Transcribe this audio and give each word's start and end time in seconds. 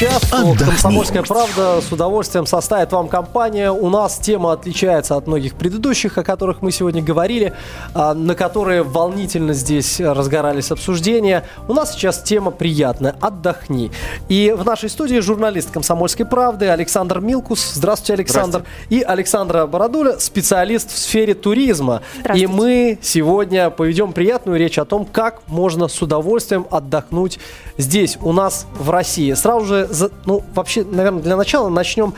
час, 0.00 0.22
то 0.30 0.56
«Комсомольская 0.64 1.22
правда» 1.22 1.82
с 1.86 1.92
удовольствием 1.92 2.46
составит 2.46 2.90
вам 2.90 3.06
компания. 3.06 3.70
У 3.70 3.90
нас 3.90 4.16
тема 4.16 4.52
отличается 4.52 5.14
от 5.14 5.26
многих 5.26 5.54
предыдущих, 5.56 6.16
о 6.16 6.24
которых 6.24 6.62
мы 6.62 6.72
сегодня 6.72 7.02
говорили, 7.02 7.52
а, 7.92 8.14
на 8.14 8.34
которые 8.34 8.82
волнительно 8.82 9.52
здесь 9.52 10.00
разгорались 10.00 10.70
обсуждения. 10.70 11.44
У 11.68 11.74
нас 11.74 11.92
сейчас 11.92 12.22
тема 12.22 12.50
приятная 12.50 13.14
«Отдохни». 13.20 13.90
И 14.30 14.54
в 14.56 14.64
нашей 14.64 14.88
студии 14.88 15.18
журналист 15.18 15.70
«Комсомольской 15.70 16.24
правды» 16.24 16.68
Александр 16.68 17.20
Милкус. 17.20 17.72
Здравствуйте, 17.74 18.14
Александр. 18.14 18.64
И 18.88 19.02
Александра 19.02 19.66
Бородуля, 19.66 20.18
специалист 20.18 20.90
в 20.90 20.98
сфере 20.98 21.34
туризма. 21.34 22.00
И 22.34 22.46
мы 22.46 22.98
сегодня 23.02 23.68
поведем 23.68 24.14
приятную 24.14 24.58
речь 24.58 24.78
о 24.78 24.86
том, 24.86 25.04
как 25.04 25.42
можно 25.46 25.88
с 25.88 26.00
удовольствием 26.00 26.66
отдохнуть 26.70 27.38
здесь, 27.80 28.18
у 28.22 28.32
нас 28.32 28.66
в 28.78 28.90
России. 28.90 29.32
Сразу 29.34 29.66
же, 29.66 29.88
ну, 30.26 30.42
вообще, 30.54 30.84
наверное, 30.84 31.22
для 31.22 31.36
начала 31.36 31.68
начнем 31.68 32.14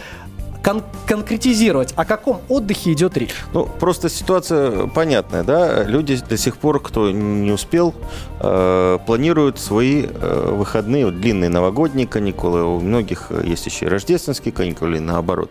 кон- 0.63 0.83
конкретизировать, 1.07 1.93
о 1.97 2.05
каком 2.05 2.41
отдыхе 2.49 2.93
идет 2.93 3.17
речь? 3.17 3.35
Ну, 3.53 3.67
просто 3.81 4.09
ситуация 4.09 4.87
понятная, 4.87 5.43
да. 5.43 5.83
Люди 5.85 6.19
до 6.29 6.37
сих 6.37 6.57
пор, 6.57 6.81
кто 6.81 7.11
не 7.11 7.51
успел, 7.51 7.95
э, 8.41 8.99
планируют 9.07 9.59
свои 9.59 10.07
э, 10.07 10.55
выходные, 10.55 11.07
вот, 11.07 11.21
длинные 11.21 11.51
новогодние 11.51 12.07
каникулы. 12.07 12.65
У 12.65 12.81
многих 12.81 13.31
есть 13.45 13.67
еще 13.67 13.87
и 13.87 13.89
рождественские 13.89 14.53
каникулы, 14.53 15.01
наоборот. 15.01 15.51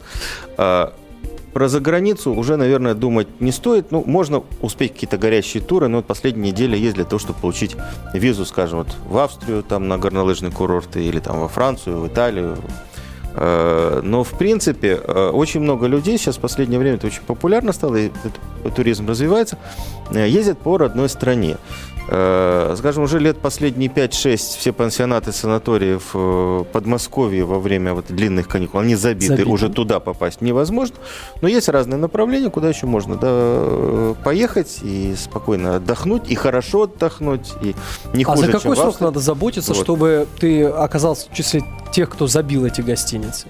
Э, 0.57 0.91
про 1.53 1.67
заграницу 1.67 2.33
уже, 2.33 2.55
наверное, 2.55 2.93
думать 2.93 3.27
не 3.39 3.51
стоит. 3.51 3.91
Ну, 3.91 4.03
можно 4.05 4.43
успеть 4.61 4.93
какие-то 4.93 5.17
горящие 5.17 5.61
туры, 5.61 5.87
но 5.87 5.97
вот 5.97 6.05
последняя 6.05 6.51
неделя 6.51 6.77
есть 6.77 6.95
для 6.95 7.03
того, 7.03 7.19
чтобы 7.19 7.39
получить 7.39 7.75
визу, 8.13 8.45
скажем, 8.45 8.79
вот 8.79 8.95
в 9.05 9.17
Австрию, 9.17 9.63
там, 9.63 9.87
на 9.87 9.97
горнолыжные 9.97 10.51
курорты, 10.51 11.03
или 11.03 11.19
там 11.19 11.39
во 11.39 11.47
Францию, 11.47 11.99
в 11.99 12.07
Италию. 12.07 12.57
Э, 13.33 14.01
но, 14.03 14.23
в 14.23 14.31
принципе, 14.37 14.99
э, 15.01 15.29
очень 15.29 15.61
много 15.61 15.87
людей, 15.87 16.17
сейчас 16.17 16.37
в 16.37 16.39
последнее 16.41 16.79
время 16.79 16.97
это 16.97 17.07
очень 17.07 17.23
популярно 17.23 17.71
стало, 17.71 17.95
и 17.95 18.11
туризм 18.75 19.07
развивается, 19.07 19.57
э, 20.11 20.27
ездят 20.27 20.57
по 20.57 20.77
родной 20.77 21.09
стране. 21.09 21.57
Э, 22.07 22.73
скажем, 22.77 23.03
уже 23.03 23.19
лет 23.19 23.37
последние 23.37 23.89
5-6 23.89 24.35
все 24.35 24.73
пансионаты, 24.73 25.31
санатории 25.31 25.97
в 25.97 26.11
э, 26.13 26.63
Подмосковье 26.71 27.45
во 27.45 27.59
время 27.59 27.93
вот 27.93 28.05
длинных 28.09 28.47
каникул, 28.47 28.79
они 28.79 28.95
забиты, 28.95 29.27
забиты, 29.27 29.49
уже 29.49 29.69
туда 29.69 29.99
попасть 29.99 30.41
невозможно. 30.41 30.95
Но 31.41 31.47
есть 31.47 31.69
разные 31.69 31.97
направления, 31.97 32.49
куда 32.49 32.69
еще 32.69 32.85
можно 32.85 33.15
да, 33.15 33.27
э, 33.29 34.15
поехать 34.23 34.79
и 34.83 35.15
спокойно 35.17 35.77
отдохнуть, 35.77 36.29
и 36.29 36.35
хорошо 36.35 36.83
отдохнуть, 36.83 37.53
и 37.61 37.75
не 38.13 38.23
хуже, 38.23 38.43
А 38.43 38.45
за 38.45 38.51
какой 38.51 38.75
срок 38.75 38.99
надо 38.99 39.19
заботиться, 39.19 39.73
вот. 39.73 39.83
чтобы 39.83 40.27
ты 40.39 40.65
оказался 40.65 41.29
в 41.29 41.33
числе 41.33 41.63
тех, 41.91 42.09
кто 42.09 42.27
забил 42.27 42.65
эти 42.65 42.81
гостиницы? 42.81 43.47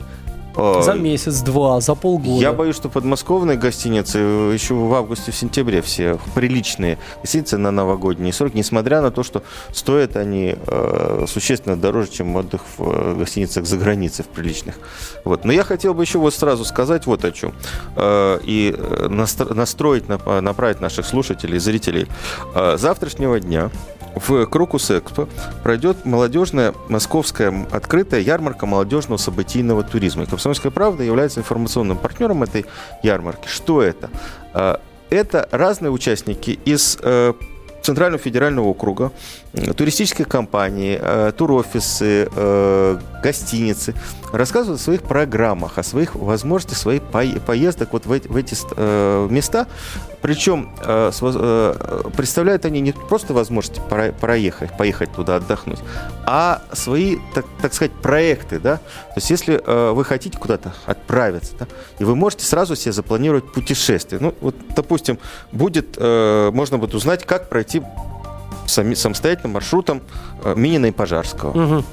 А, 0.56 0.82
за 0.82 0.94
месяц, 0.94 1.42
два, 1.42 1.80
за 1.82 1.96
полгода. 1.96 2.42
Я 2.42 2.54
боюсь, 2.54 2.76
что 2.76 2.90
подмосковные 2.90 3.58
гостиницы 3.58 4.18
еще 4.18 4.74
в 4.74 4.94
августе, 4.94 5.32
в 5.32 5.36
сентябре 5.36 5.82
все 5.82 6.20
приличные 6.36 6.98
гостиницы 7.22 7.58
на 7.58 7.72
новогодние 7.72 8.34
сроки, 8.34 8.58
несмотря 8.58 9.02
на 9.02 9.12
то, 9.12 9.24
что 9.24 9.44
стоят 9.72 10.16
они 10.16 10.56
э, 10.68 11.26
существенно 11.28 11.76
дороже, 11.76 12.12
чем 12.12 12.36
отдых 12.36 12.62
в 12.78 12.84
э, 12.84 13.16
гостиницах 13.16 13.66
за 13.66 13.78
границей, 13.78 14.26
в 14.26 14.28
приличных. 14.28 14.76
Вот. 15.24 15.46
Но 15.46 15.54
я 15.54 15.64
хотел 15.64 15.94
бы 15.94 16.04
еще 16.04 16.20
вот 16.20 16.34
сразу 16.34 16.66
сказать 16.66 17.06
вот 17.06 17.24
о 17.26 17.32
чем. 17.32 17.54
Э, 17.96 18.40
и 18.44 18.76
э, 18.78 19.08
настроить, 19.08 20.08
направить 20.08 20.82
наших 20.82 21.06
слушателей, 21.06 21.60
зрителей. 21.60 22.08
Э, 22.56 22.78
завтрашнего 22.78 23.40
дня 23.40 23.70
в 24.16 24.46
Крокус 24.46 24.92
Экспо 24.92 25.28
пройдет 25.64 26.06
молодежная 26.06 26.74
московская 26.90 27.68
открытая 27.72 28.22
ярмарка 28.22 28.66
молодежного 28.66 29.18
событийного 29.18 29.84
туризма. 29.84 30.24
И 30.24 30.26
«Комсомольская 30.26 30.72
правда» 30.72 31.04
является 31.04 31.40
информационным 31.40 31.98
партнером 31.98 32.44
этой 32.44 32.66
ярмарки. 33.04 33.48
Что 33.48 33.82
это? 33.82 34.10
А, 34.54 34.82
это 35.10 35.48
разные 35.52 35.92
участники 35.92 36.60
из 36.66 36.98
э, 37.02 37.34
Центрального 37.82 38.22
федерального 38.22 38.68
округа, 38.68 39.12
туристические 39.54 40.26
компании, 40.26 40.98
э, 41.02 41.34
турофисы, 41.38 42.30
э, 42.34 43.00
гостиницы 43.22 43.94
рассказывают 44.32 44.80
о 44.80 44.84
своих 44.84 45.04
программах, 45.04 45.78
о 45.78 45.84
своих 45.84 46.16
возможностях 46.16 46.78
своих 46.78 47.04
поездок 47.04 47.90
вот 47.92 48.06
в 48.06 48.12
эти, 48.12 48.56
э, 48.76 49.28
места. 49.30 49.68
Причем 50.22 50.70
представляют 52.16 52.66
они 52.66 52.80
не 52.80 52.92
просто 52.92 53.34
возможность 53.34 53.82
проехать, 54.20 54.78
поехать 54.78 55.12
туда 55.12 55.38
отдохнуть, 55.38 55.80
а 56.28 56.62
свои, 56.74 57.18
так, 57.34 57.46
так 57.60 57.74
сказать, 57.74 57.92
проекты. 57.92 58.60
Да? 58.60 58.78
То 58.78 59.14
есть 59.16 59.32
если 59.32 59.60
вы 59.92 60.06
хотите 60.06 60.38
куда-то 60.38 60.74
отправиться, 60.86 61.54
да, 61.60 61.68
и 61.98 62.04
вы 62.04 62.16
можете 62.16 62.46
сразу 62.46 62.76
себе 62.76 62.92
запланировать 62.92 63.52
путешествие. 63.52 64.22
Ну, 64.22 64.36
вот, 64.42 64.56
допустим, 64.76 65.18
будет, 65.52 65.98
можно 66.00 66.78
будет 66.78 66.94
узнать, 66.94 67.26
как 67.26 67.50
пройти 67.50 67.82
сами, 68.72 68.94
самостоятельным 68.94 69.54
маршрутом 69.54 70.02
э, 70.44 70.54
Минина 70.56 70.88
и 70.88 70.92
Пожарского. 70.92 71.52
Угу. 71.52 71.86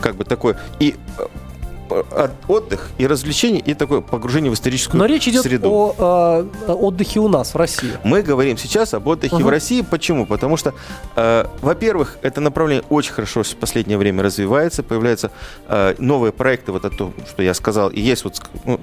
Как 0.00 0.16
бы 0.16 0.24
такое. 0.24 0.58
И 0.78 0.96
э, 1.18 2.28
отдых 2.48 2.90
и 2.98 3.06
развлечение 3.06 3.60
и 3.60 3.74
такое 3.74 4.00
погружение 4.00 4.50
в 4.50 4.54
историческую 4.54 4.98
Но 4.98 5.06
речь 5.06 5.28
идет 5.28 5.42
среду. 5.42 5.94
о 5.98 6.46
э, 6.66 6.72
отдыхе 6.72 7.20
у 7.20 7.28
нас 7.28 7.54
в 7.54 7.56
России. 7.56 7.92
Мы 8.04 8.22
говорим 8.22 8.56
сейчас 8.56 8.94
об 8.94 9.06
отдыхе 9.06 9.36
uh 9.36 9.42
в 9.42 9.48
России. 9.48 9.82
Почему? 9.82 10.26
Потому 10.26 10.56
что, 10.56 10.74
э, 11.16 11.46
во-первых, 11.60 12.18
это 12.22 12.40
направление 12.40 12.84
очень 12.88 13.12
хорошо 13.12 13.42
в 13.42 13.56
последнее 13.56 13.98
время 13.98 14.22
развивается, 14.22 14.82
появляются 14.82 15.30
э, 15.68 15.94
новые 15.98 16.32
проекты, 16.32 16.72
вот 16.72 16.84
о 16.84 16.90
том, 16.90 17.14
что 17.28 17.42
я 17.42 17.54
сказал, 17.54 17.90
и 17.90 18.00
есть 18.00 18.24
вот 18.24 18.40
ну, 18.64 18.80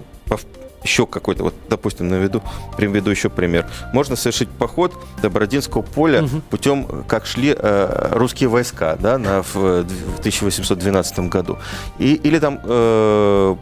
еще 0.84 1.06
какой-то, 1.06 1.44
вот, 1.44 1.54
допустим, 1.70 2.08
наведу, 2.08 2.42
приведу 2.78 3.10
еще 3.10 3.30
пример. 3.30 3.68
Можно 3.94 4.16
совершить 4.16 4.50
поход 4.50 4.94
до 5.22 5.30
Бородинского 5.30 5.82
поля 5.82 6.24
угу. 6.24 6.42
путем, 6.50 7.04
как 7.08 7.26
шли 7.26 7.56
э, 7.58 8.10
русские 8.12 8.50
войска, 8.50 8.96
да, 9.00 9.18
на, 9.18 9.44
в, 9.44 9.56
в 9.56 10.20
1812 10.20 11.20
году. 11.30 11.58
И, 11.98 12.14
или 12.16 12.40
там 12.40 12.60
э, 12.64 13.56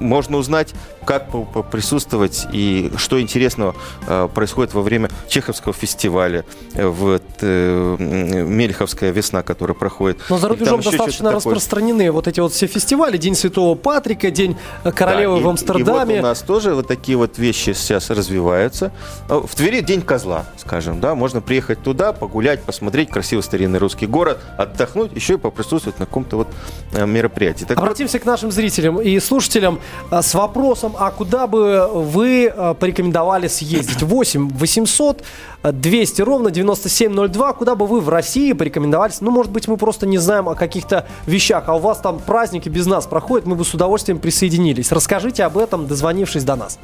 можно 0.00 0.36
узнать, 0.36 0.74
как 1.04 1.28
присутствовать 1.70 2.46
и 2.52 2.90
что 2.96 3.20
интересного 3.20 3.74
э, 4.06 4.28
происходит 4.34 4.74
во 4.74 4.82
время 4.82 5.10
Чеховского 5.28 5.74
фестиваля, 5.74 6.44
э, 6.74 6.86
в 6.86 7.20
э, 7.40 7.96
Мельховская 7.98 9.10
весна, 9.10 9.42
которая 9.42 9.74
проходит. 9.74 10.18
Но 10.28 10.38
за 10.38 10.48
рубежом 10.48 10.80
достаточно 10.80 11.32
распространены 11.32 12.10
вот 12.10 12.28
эти 12.28 12.40
вот 12.40 12.52
все 12.52 12.66
фестивали, 12.66 13.16
День 13.16 13.34
Святого 13.34 13.74
Патрика, 13.74 14.30
День 14.30 14.56
Королевы 14.94 15.36
да, 15.36 15.42
в 15.42 15.48
Амстердаме. 15.48 16.14
И, 16.14 16.16
и 16.16 16.20
вот 16.20 16.24
у 16.24 16.28
нас 16.28 16.42
тоже 16.42 16.74
вот 16.74 16.88
такие 16.88 17.18
вот 17.18 17.38
вещи 17.38 17.72
сейчас 17.72 18.10
развиваются. 18.10 18.92
В 19.28 19.54
Твери 19.54 19.80
День 19.80 20.02
Козла, 20.02 20.46
скажем, 20.56 21.00
да, 21.00 21.14
можно 21.14 21.40
приехать 21.40 21.82
туда, 21.82 22.12
погулять, 22.12 22.62
посмотреть 22.62 23.10
красивый 23.10 23.42
старинный 23.42 23.78
русский 23.78 24.06
город, 24.06 24.38
отдохнуть, 24.58 25.12
еще 25.12 25.34
и 25.34 25.36
поприсутствовать 25.36 25.98
на 25.98 26.06
каком-то 26.06 26.36
вот 26.36 26.48
мероприятии. 26.92 27.64
Так 27.64 27.78
Обратимся 27.78 28.18
вот... 28.18 28.22
к 28.22 28.26
нашим 28.26 28.50
зрителям 28.50 29.00
и 29.00 29.18
слушателям 29.20 29.80
с 30.10 30.34
вопросом 30.34 30.93
а 30.98 31.10
куда 31.10 31.46
бы 31.46 31.88
вы 31.92 32.52
э, 32.54 32.74
порекомендовали 32.78 33.48
съездить? 33.48 34.02
8 34.02 34.50
800 34.50 35.24
200 35.72 36.22
ровно 36.22 36.50
9702. 36.50 37.52
Куда 37.54 37.74
бы 37.74 37.86
вы 37.86 38.00
в 38.00 38.08
России 38.08 38.52
порекомендовали? 38.52 39.12
Ну, 39.20 39.30
может 39.30 39.52
быть, 39.52 39.68
мы 39.68 39.76
просто 39.76 40.06
не 40.06 40.18
знаем 40.18 40.48
о 40.48 40.54
каких-то 40.54 41.06
вещах, 41.26 41.64
а 41.68 41.76
у 41.76 41.78
вас 41.78 41.98
там 41.98 42.18
праздники 42.18 42.68
без 42.68 42.86
нас 42.86 43.06
проходят, 43.06 43.46
мы 43.46 43.56
бы 43.56 43.64
с 43.64 43.72
удовольствием 43.72 44.18
присоединились. 44.18 44.92
Расскажите 44.92 45.44
об 45.44 45.56
этом, 45.56 45.86
дозвонившись 45.86 46.44
до 46.44 46.56
нас. 46.56 46.78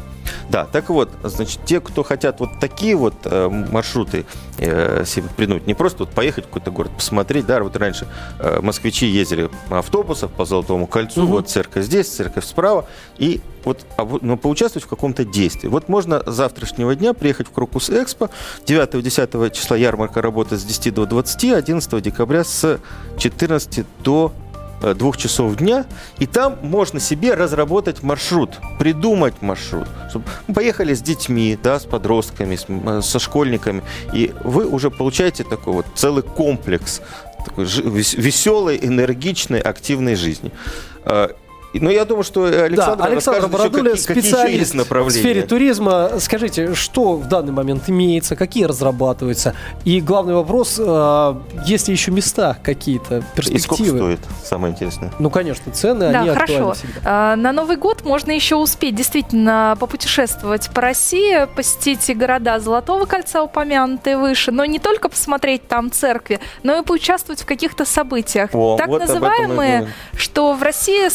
Да, 0.48 0.64
так 0.64 0.88
вот, 0.88 1.10
значит, 1.22 1.60
те, 1.64 1.80
кто 1.80 2.02
хотят 2.02 2.40
вот 2.40 2.50
такие 2.60 2.96
вот 2.96 3.14
э, 3.24 3.48
маршруты 3.48 4.24
э, 4.58 5.04
себе 5.06 5.28
придумать, 5.36 5.66
не 5.66 5.74
просто 5.74 6.00
вот 6.00 6.10
поехать 6.10 6.44
в 6.44 6.48
какой-то 6.48 6.70
город, 6.70 6.92
посмотреть, 6.92 7.46
да, 7.46 7.62
вот 7.62 7.76
раньше 7.76 8.06
э, 8.38 8.60
москвичи 8.60 9.06
ездили 9.06 9.50
на 9.68 9.80
автобусах 9.80 10.30
по 10.30 10.44
Золотому 10.44 10.86
кольцу, 10.86 11.24
угу. 11.24 11.32
вот 11.32 11.48
церковь 11.48 11.84
здесь, 11.84 12.08
церковь 12.08 12.44
справа, 12.44 12.86
и 13.18 13.40
вот, 13.64 13.84
но 14.20 14.36
поучаствовать 14.36 14.84
в 14.84 14.88
каком-то 14.88 15.24
действии. 15.24 15.68
Вот 15.68 15.88
можно 15.88 16.22
завтрашнего 16.26 16.94
дня 16.94 17.14
приехать 17.14 17.48
в 17.48 17.50
Крокус 17.50 17.90
Экспо, 17.90 18.30
9-10 18.66 19.52
числа 19.52 19.76
ярмарка 19.76 20.22
работает 20.22 20.60
с 20.60 20.64
10 20.64 20.94
до 20.94 21.06
20, 21.06 21.52
11 21.52 22.02
декабря 22.02 22.44
с 22.44 22.80
14 23.18 23.86
до 24.02 24.32
2 24.80 24.94
э, 24.94 25.12
часов 25.18 25.56
дня, 25.56 25.84
и 26.18 26.26
там 26.26 26.58
можно 26.62 27.00
себе 27.00 27.34
разработать 27.34 28.02
маршрут, 28.02 28.58
придумать 28.78 29.42
маршрут. 29.42 29.88
Чтобы 30.08 30.24
мы 30.46 30.54
поехали 30.54 30.94
с 30.94 31.02
детьми, 31.02 31.58
да, 31.62 31.78
с 31.78 31.84
подростками, 31.84 32.56
с, 32.56 32.66
э, 32.68 33.00
со 33.02 33.18
школьниками, 33.18 33.82
и 34.12 34.32
вы 34.44 34.66
уже 34.66 34.90
получаете 34.90 35.44
такой 35.44 35.74
вот 35.74 35.86
целый 35.94 36.22
комплекс 36.22 37.02
такой 37.44 37.64
веселой, 37.64 38.78
энергичной, 38.82 39.60
активной 39.60 40.14
жизни. 40.14 40.52
Э, 41.72 41.78
Ну, 41.80 41.90
я 41.90 42.04
думаю, 42.04 42.24
что 42.24 42.44
Александр, 42.44 42.98
да, 42.98 43.04
Александр 43.04 43.48
Бородуля, 43.48 43.90
какие, 43.90 44.02
специалист 44.02 44.72
какие 44.72 45.02
в 45.02 45.10
сфере 45.10 45.42
туризма. 45.42 46.12
Скажите, 46.18 46.74
что 46.74 47.16
в 47.16 47.28
данный 47.28 47.52
момент 47.52 47.88
имеется, 47.88 48.36
какие 48.36 48.64
разрабатываются? 48.64 49.54
И 49.84 50.00
главный 50.00 50.34
вопрос, 50.34 50.76
э, 50.78 51.34
есть 51.66 51.88
ли 51.88 51.94
еще 51.94 52.10
места 52.10 52.56
какие-то, 52.62 53.22
перспективы? 53.34 53.56
И 53.56 53.60
сколько 53.60 53.84
стоит, 53.84 54.20
самое 54.44 54.72
интересное? 54.72 55.12
Ну, 55.18 55.30
конечно, 55.30 55.72
цены, 55.72 56.12
да, 56.12 56.20
они 56.20 56.30
хорошо. 56.30 56.72
всегда. 56.72 57.00
А, 57.04 57.36
на 57.36 57.52
Новый 57.52 57.76
год 57.76 58.04
можно 58.04 58.32
еще 58.32 58.56
успеть 58.56 58.94
действительно 58.94 59.76
попутешествовать 59.78 60.70
по 60.70 60.80
России, 60.80 61.46
посетить 61.54 62.16
города 62.16 62.58
Золотого 62.58 63.06
кольца, 63.06 63.42
упомянутые 63.42 64.16
выше, 64.16 64.50
но 64.50 64.64
не 64.64 64.78
только 64.78 65.08
посмотреть 65.08 65.66
там 65.68 65.90
церкви, 65.90 66.40
но 66.62 66.78
и 66.78 66.82
поучаствовать 66.82 67.42
в 67.42 67.46
каких-то 67.46 67.84
событиях. 67.84 68.50
О, 68.52 68.76
так 68.76 68.88
вот 68.88 69.00
называемые, 69.00 69.88
что 70.16 70.52
в 70.54 70.62
России 70.62 71.08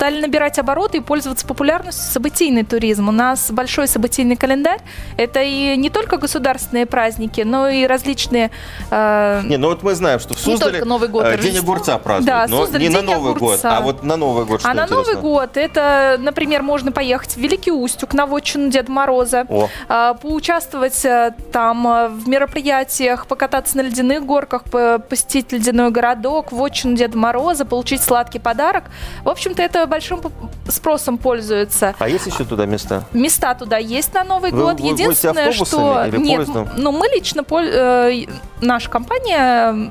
стали 0.00 0.18
набирать 0.18 0.58
обороты 0.58 0.96
и 0.96 1.00
пользоваться 1.02 1.46
популярностью 1.46 2.10
событийный 2.10 2.64
туризм. 2.64 3.10
У 3.10 3.12
нас 3.12 3.50
большой 3.50 3.86
событийный 3.86 4.34
календарь. 4.34 4.80
Это 5.18 5.42
и 5.42 5.76
не 5.76 5.90
только 5.90 6.16
государственные 6.16 6.86
праздники, 6.86 7.42
но 7.42 7.68
и 7.68 7.86
различные... 7.86 8.50
Э, 8.90 9.42
не, 9.44 9.58
ну 9.58 9.68
вот 9.68 9.82
мы 9.82 9.94
знаем, 9.94 10.18
что 10.18 10.32
в 10.32 10.38
Суздале 10.38 10.78
не 10.78 10.86
Новый 10.86 11.10
год, 11.10 11.26
э, 11.26 11.36
День 11.36 11.58
огурца 11.58 11.98
празднуют, 11.98 12.26
да, 12.26 12.46
но 12.48 12.62
Суздаль, 12.62 12.80
не 12.80 12.88
на 12.88 13.02
Новый 13.02 13.32
огурца. 13.32 13.70
год, 13.70 13.78
а 13.78 13.80
вот 13.82 14.02
на 14.02 14.16
Новый 14.16 14.46
год 14.46 14.62
А 14.64 14.68
на 14.68 14.84
интересно? 14.84 14.96
Новый 14.96 15.16
год 15.16 15.58
это, 15.58 16.16
например, 16.18 16.62
можно 16.62 16.92
поехать 16.92 17.32
в 17.32 17.36
Великий 17.36 17.70
Устюг 17.70 18.14
на 18.14 18.24
вотчину 18.24 18.70
Деда 18.70 18.90
Мороза, 18.90 19.44
О. 19.50 19.68
Э, 19.90 20.14
поучаствовать 20.18 21.04
э, 21.04 21.34
там 21.52 21.86
э, 21.86 22.08
в 22.08 22.26
мероприятиях, 22.26 23.26
покататься 23.26 23.76
на 23.76 23.82
ледяных 23.82 24.24
горках, 24.24 24.62
посетить 25.10 25.52
ледяной 25.52 25.90
городок, 25.90 26.52
вотчину 26.52 26.96
Деда 26.96 27.18
Мороза, 27.18 27.66
получить 27.66 28.02
сладкий 28.02 28.38
подарок. 28.38 28.84
В 29.24 29.28
общем-то, 29.28 29.62
это 29.62 29.89
большим 29.90 30.22
спросом 30.68 31.18
пользуются. 31.18 31.94
А 31.98 32.08
есть 32.08 32.26
еще 32.26 32.44
туда 32.44 32.64
места? 32.64 33.04
Места 33.12 33.54
туда 33.54 33.76
есть 33.76 34.14
на 34.14 34.24
Новый 34.24 34.52
Вы, 34.52 34.62
год. 34.62 34.80
вы 34.80 34.88
Единственное, 34.88 35.52
что 35.52 36.04
или 36.06 36.16
нет, 36.16 36.36
поездом? 36.46 36.68
ну 36.76 36.92
мы 36.92 37.06
лично 37.08 37.44
э, 37.50 38.26
наша 38.60 38.88
компания 38.88 39.90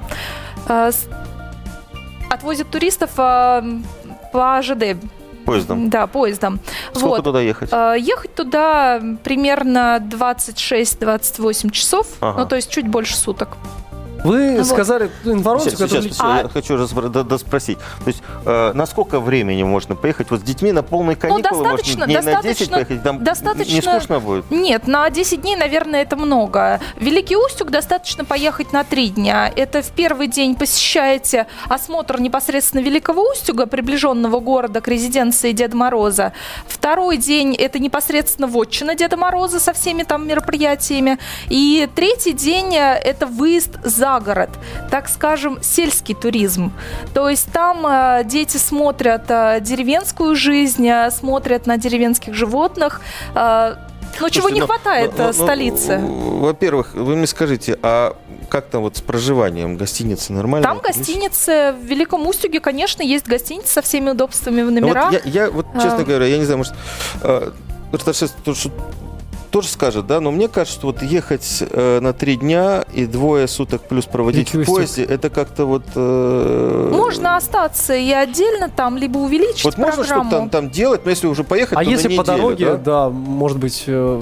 э, 0.68 0.92
отвозит 2.30 2.70
туристов 2.70 3.12
э, 3.18 3.64
по 4.32 4.62
ЖД. 4.62 4.98
Поездом? 5.46 5.90
Да, 5.90 6.06
поездом. 6.08 6.60
Сколько 6.94 7.08
вот. 7.08 7.24
туда 7.24 7.42
ехать? 7.42 7.70
Э, 7.72 7.96
ехать 7.98 8.36
туда 8.36 9.02
примерно 9.24 9.98
26-28 10.00 11.72
часов, 11.72 12.08
ага. 12.22 12.40
ну 12.40 12.46
то 12.48 12.56
есть 12.56 12.70
чуть 12.70 12.88
больше 12.88 13.16
суток. 13.16 13.58
Вы 14.24 14.58
вот. 14.58 14.66
сказали 14.66 15.10
информацию, 15.26 15.72
сейчас, 15.72 15.82
которую... 15.82 16.04
Сейчас, 16.04 16.20
а... 16.22 16.42
я 16.44 16.50
хочу 16.50 16.88
спросить. 17.38 17.78
То 17.78 18.08
есть, 18.08 18.22
э, 18.46 18.72
на 18.74 18.86
сколько 18.86 19.20
времени 19.20 19.64
можно 19.64 19.96
поехать? 19.96 20.30
Вот 20.32 20.42
с 20.42 20.44
детьми 20.44 20.72
на 20.72 20.84
полные 20.84 21.16
ну, 21.16 21.22
каникулы 21.22 21.44
ну, 21.44 21.64
достаточно, 21.64 22.00
можно 22.00 22.06
дней 22.06 22.16
достаточно, 22.16 22.44
на 22.44 22.54
10 22.54 22.72
поехать? 22.72 23.04
Там 23.04 23.24
достаточно... 23.24 23.74
не 23.74 23.82
скучно 23.82 24.20
будет? 24.20 24.52
Нет, 24.52 24.88
на 24.88 25.10
10 25.10 25.42
дней, 25.42 25.56
наверное, 25.56 26.02
это 26.02 26.16
много. 26.16 26.80
Великий 26.98 27.38
Устюг 27.38 27.70
достаточно 27.70 28.26
поехать 28.26 28.74
на 28.74 28.84
3 28.84 29.10
дня. 29.10 29.52
Это 29.56 29.82
в 29.82 29.92
первый 29.92 30.28
день 30.28 30.56
посещаете 30.56 31.48
осмотр 31.68 32.20
непосредственно 32.20 32.82
Великого 32.82 33.24
Устюга, 33.32 33.66
приближенного 33.66 34.40
города 34.40 34.82
к 34.82 34.88
резиденции 34.88 35.52
Деда 35.52 35.76
Мороза. 35.76 36.34
Второй 36.68 37.18
день 37.18 37.56
это 37.56 37.80
непосредственно 37.80 38.48
вотчина 38.48 38.96
Деда 38.96 39.18
Мороза 39.18 39.60
со 39.60 39.74
всеми 39.74 40.04
там 40.04 40.28
мероприятиями. 40.28 41.18
И 41.50 41.88
третий 41.96 42.34
день 42.34 42.76
это 42.76 43.26
выезд 43.26 43.78
за 43.84 44.09
город 44.20 44.50
так 44.90 45.08
скажем, 45.10 45.60
сельский 45.62 46.16
туризм. 46.16 46.72
То 47.14 47.30
есть 47.30 47.52
там 47.52 47.86
э, 47.86 48.24
дети 48.26 48.58
смотрят 48.58 49.24
э, 49.30 49.60
деревенскую 49.62 50.36
жизнь, 50.36 50.88
э, 50.88 51.12
смотрят 51.12 51.68
на 51.68 51.78
деревенских 51.78 52.34
животных. 52.34 53.02
Но 53.36 53.76
Слушайте, 54.18 54.40
чего 54.40 54.50
не 54.50 54.60
ну, 54.60 54.66
хватает 54.66 55.14
ну, 55.18 55.28
ну, 55.28 55.34
столице? 55.34 56.00
Ну, 56.00 56.40
во-первых, 56.40 56.96
вы 56.96 57.16
мне 57.16 57.28
скажите, 57.28 57.78
а 57.82 58.18
как 58.50 58.66
там 58.66 58.82
вот 58.82 58.98
с 58.98 59.02
проживанием? 59.02 59.78
Гостиницы 59.78 60.34
нормально? 60.34 60.68
Там 60.68 60.80
гостиницы 60.80 61.76
в 61.80 61.86
Великом 61.86 62.28
Устюге, 62.28 62.60
конечно, 62.60 63.04
есть 63.04 63.28
гостиницы 63.28 63.68
со 63.68 63.82
всеми 63.82 64.10
удобствами 64.10 64.62
в 64.64 64.72
номерах. 64.72 65.12
Вот 65.12 65.26
я, 65.26 65.44
я 65.44 65.52
вот, 65.52 65.68
честно 65.74 66.00
а... 66.00 66.04
говоря, 66.04 66.26
я 66.26 66.38
не 66.38 66.44
знаю, 66.44 66.58
может, 66.58 66.74
э, 67.22 67.52
тоже 69.50 69.68
скажет, 69.68 70.08
да, 70.08 70.20
но 70.20 70.32
мне 70.32 70.48
кажется, 70.48 70.80
что 70.80 70.88
вот 70.88 71.02
ехать 71.02 71.62
э, 71.62 72.00
на 72.00 72.14
три 72.14 72.36
дня 72.36 72.84
и 72.94 73.06
двое 73.06 73.48
суток 73.48 73.82
плюс 73.82 74.06
проводить 74.06 74.54
в 74.54 74.64
поезде, 74.66 75.04
это 75.04 75.30
как-то 75.30 75.66
вот... 75.66 75.84
Э... 75.96 76.90
Можно 76.92 77.36
остаться 77.36 77.96
и 77.96 78.12
отдельно 78.12 78.70
там, 78.70 78.98
либо 78.98 79.18
увеличить 79.18 79.64
Вот 79.64 79.76
программу. 79.76 79.98
можно 79.98 80.16
что-то 80.16 80.30
там, 80.30 80.50
там 80.50 80.70
делать, 80.70 81.02
но 81.06 81.10
если 81.10 81.28
уже 81.28 81.44
поехать, 81.44 81.78
а 81.78 81.84
то 81.84 81.90
если 81.90 82.08
на 82.10 82.24
по 82.24 82.32
неделю, 82.32 82.38
дороге, 82.38 82.66
да? 82.66 82.76
да, 82.78 83.10
может 83.10 83.58
быть, 83.58 83.84
э, 83.88 84.22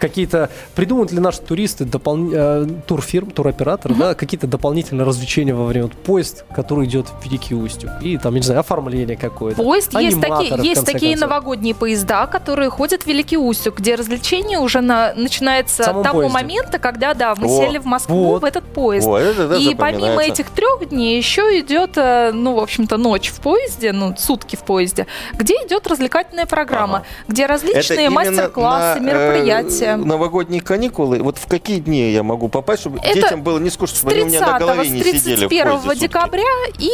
какие-то 0.00 0.50
придумают 0.74 1.12
ли 1.12 1.20
наши 1.20 1.40
туристы 1.40 1.84
допол... 1.84 2.30
э, 2.32 2.66
турфирм, 2.86 3.30
туроператоры, 3.30 3.94
mm-hmm. 3.94 3.98
да, 3.98 4.14
какие-то 4.14 4.46
дополнительные 4.46 5.06
развлечения 5.06 5.54
во 5.54 5.64
время 5.64 5.86
вот, 5.86 5.94
поезд, 5.94 6.44
который 6.54 6.86
идет 6.86 7.06
в 7.08 7.24
Великий 7.24 7.54
Устюг 7.54 7.90
и 8.02 8.18
там, 8.18 8.34
не 8.34 8.42
знаю, 8.42 8.60
оформление 8.60 9.16
какое-то. 9.16 9.62
Поезд 9.62 9.92
есть 9.94 10.20
такие, 10.20 10.56
есть 10.62 10.84
такие 10.84 11.12
концов. 11.12 11.28
новогодние 11.28 11.74
поезда, 11.74 12.26
которые 12.26 12.70
ходят 12.70 13.02
в 13.02 13.06
Великий 13.06 13.36
Устюг, 13.36 13.78
где 13.78 13.94
развлечение 13.94 14.58
уже 14.58 14.80
на, 14.80 15.14
начинается 15.14 15.82
с 15.82 15.86
того 15.86 16.20
поезде. 16.20 16.34
момента, 16.34 16.78
когда 16.78 17.14
да 17.14 17.34
мы 17.36 17.46
О, 17.46 17.60
сели 17.60 17.78
в 17.78 17.84
Москву 17.84 18.24
вот. 18.24 18.42
в 18.42 18.44
этот 18.44 18.64
поезд. 18.64 19.06
О, 19.06 19.16
это, 19.16 19.48
да, 19.48 19.56
и 19.56 19.74
помимо 19.74 20.22
этих 20.22 20.50
трех 20.50 20.88
дней 20.88 21.16
еще 21.16 21.60
идет, 21.60 21.92
э, 21.96 22.32
ну 22.32 22.54
в 22.54 22.58
общем-то 22.58 22.96
ночь 22.96 23.30
в 23.30 23.40
поезде, 23.40 23.92
ну 23.92 24.14
сутки 24.16 24.56
в 24.56 24.60
поезде, 24.60 25.06
где 25.32 25.54
идет 25.54 25.86
развлекательная 25.86 26.46
программа, 26.46 26.98
ага. 26.98 27.06
где 27.28 27.46
различные 27.46 28.10
мастер-классы, 28.10 29.00
на, 29.00 29.06
мероприятия. 29.06 29.85
Э, 29.86 29.96
новогодние 29.96 30.60
каникулы, 30.60 31.22
вот 31.22 31.38
в 31.38 31.46
какие 31.46 31.78
дни 31.78 32.10
я 32.10 32.22
могу 32.22 32.48
попасть, 32.48 32.82
чтобы 32.82 32.98
Это 32.98 33.14
детям 33.14 33.42
было 33.42 33.58
не 33.58 33.70
скучно, 33.70 33.96
чтобы 33.96 34.12
они 34.12 34.22
у 34.22 34.26
меня 34.26 34.40
на 34.40 34.58
голове 34.58 34.88
не 34.88 35.02
сидели 35.02 35.46
с 35.46 35.48
31 35.48 35.98
декабря 35.98 36.42
и 36.78 36.90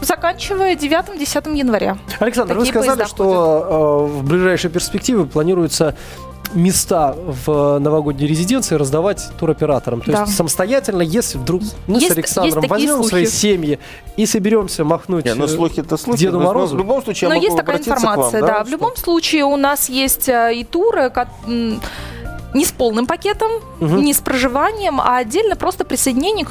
заканчивая 0.00 0.76
9-10 0.76 1.56
января. 1.56 1.98
Александр, 2.20 2.54
Такие 2.54 2.72
вы 2.72 2.80
сказали, 2.84 3.06
что 3.06 4.08
э, 4.10 4.18
в 4.18 4.24
ближайшей 4.24 4.70
перспективе 4.70 5.24
планируется 5.24 5.94
места 6.54 7.14
в 7.16 7.78
новогодней 7.78 8.26
резиденции 8.26 8.74
раздавать 8.74 9.28
туроператорам. 9.38 10.00
То 10.00 10.12
да. 10.12 10.20
есть 10.22 10.36
самостоятельно, 10.36 11.02
если 11.02 11.38
вдруг 11.38 11.62
мы 11.86 11.96
есть, 11.96 12.08
с 12.08 12.16
Александром 12.16 12.64
возьмем 12.66 12.96
слухи. 12.96 13.08
свои 13.08 13.26
семьи 13.26 13.78
и 14.16 14.26
соберемся 14.26 14.84
махнуть 14.84 15.24
Не, 15.24 15.34
ну, 15.34 15.46
слухи 15.46 15.80
это 15.80 15.96
слухи. 15.96 16.20
Деду 16.20 16.40
Морозу. 16.40 16.76
В 16.76 16.78
любом 16.78 17.02
случае, 17.02 17.30
Но 17.30 17.36
есть 17.36 17.56
такая 17.56 17.78
информация, 17.78 18.40
вам, 18.40 18.48
да. 18.48 18.58
да. 18.58 18.64
В 18.64 18.68
любом 18.68 18.96
случае 18.96 19.44
у 19.44 19.56
нас 19.56 19.88
есть 19.88 20.28
э, 20.28 20.54
и 20.54 20.64
туры, 20.64 21.10
не 22.54 22.64
с 22.64 22.72
полным 22.72 23.06
пакетом, 23.06 23.50
угу. 23.80 23.96
не 23.96 24.14
с 24.14 24.20
проживанием, 24.20 25.00
а 25.00 25.18
отдельно 25.18 25.56
просто 25.56 25.84
присоединение 25.84 26.46
к, 26.46 26.50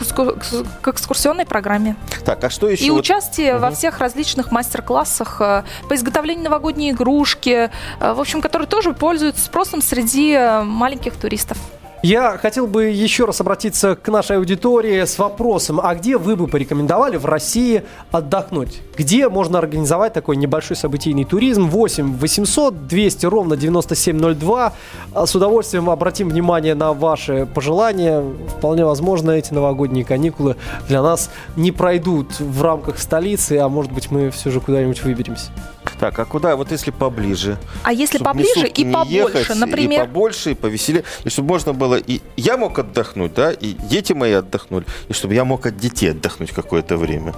к 0.81 0.87
экскурсионной 0.87 1.45
программе. 1.45 1.95
Так, 2.23 2.43
а 2.43 2.49
что 2.49 2.69
еще? 2.69 2.85
И 2.85 2.89
вот... 2.89 2.99
участие 2.99 3.55
угу. 3.55 3.63
во 3.63 3.71
всех 3.71 3.99
различных 3.99 4.51
мастер-классах 4.51 5.37
э, 5.41 5.63
по 5.89 5.95
изготовлению 5.95 6.45
новогодней 6.45 6.91
игрушки, 6.91 7.69
э, 7.99 8.13
в 8.13 8.19
общем, 8.19 8.41
которые 8.41 8.67
тоже 8.67 8.93
пользуются 8.93 9.45
спросом 9.45 9.81
среди 9.81 10.33
э, 10.33 10.63
маленьких 10.63 11.15
туристов. 11.15 11.57
Я 12.03 12.37
хотел 12.37 12.67
бы 12.67 12.85
еще 12.85 13.25
раз 13.25 13.41
обратиться 13.41 13.95
к 13.95 14.07
нашей 14.09 14.37
аудитории 14.37 15.03
с 15.03 15.17
вопросом, 15.17 15.79
а 15.81 15.95
где 15.95 16.17
вы 16.17 16.35
бы 16.35 16.47
порекомендовали 16.47 17.17
в 17.17 17.25
России 17.25 17.83
отдохнуть? 18.11 18.81
Где 18.95 19.29
можно 19.29 19.57
организовать 19.57 20.13
такой 20.13 20.35
небольшой 20.35 20.77
событийный 20.77 21.25
туризм? 21.25 21.67
8 21.67 22.17
800 22.17 22.87
200 22.87 23.25
ровно 23.25 23.57
9702. 23.57 24.73
А, 25.13 25.25
с 25.25 25.33
удовольствием 25.33 25.89
обратим 25.89 26.29
внимание 26.29 26.75
на 26.75 26.93
ваши 26.93 27.47
пожелания. 27.47 28.23
Вполне 28.57 28.85
возможно, 28.85 29.31
эти 29.31 29.51
новогодние 29.51 30.05
каникулы 30.05 30.55
для 30.87 31.01
нас 31.01 31.31
не 31.55 31.71
пройдут 31.71 32.39
в 32.39 32.61
рамках 32.61 32.99
столицы, 32.99 33.57
а 33.57 33.69
может 33.69 33.91
быть 33.91 34.11
мы 34.11 34.29
все 34.29 34.51
же 34.51 34.61
куда-нибудь 34.61 35.03
выберемся. 35.03 35.51
Так, 35.99 36.19
а 36.19 36.25
куда? 36.25 36.55
Вот 36.55 36.71
если 36.71 36.91
поближе. 36.91 37.57
А 37.83 37.91
если 37.91 38.19
поближе 38.19 38.67
и 38.67 38.85
побольше, 38.91 39.37
ехать, 39.39 39.55
например? 39.55 40.03
И 40.03 40.05
побольше, 40.05 40.51
и 40.51 40.53
повеселее. 40.55 41.03
И 41.23 41.29
чтобы 41.29 41.49
можно 41.49 41.73
было... 41.73 41.95
И 41.95 42.21
я 42.35 42.57
мог 42.57 42.77
отдохнуть, 42.77 43.33
да, 43.33 43.51
и 43.51 43.73
дети 43.73 44.13
мои 44.13 44.33
отдохнули. 44.33 44.85
И 45.09 45.13
чтобы 45.13 45.33
я 45.33 45.43
мог 45.43 45.65
от 45.65 45.77
детей 45.77 46.11
отдохнуть 46.11 46.51
какое-то 46.51 46.97
время. 46.97 47.33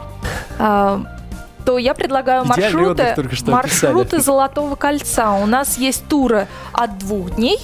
А, 0.58 1.02
то 1.66 1.78
я 1.78 1.94
предлагаю 1.94 2.46
маршруты, 2.46 3.16
маршруты 3.46 4.20
Золотого 4.20 4.76
кольца. 4.76 5.34
У 5.34 5.46
нас 5.46 5.78
есть 5.78 6.06
туры 6.08 6.48
от 6.74 6.98
двух 6.98 7.36
дней 7.36 7.60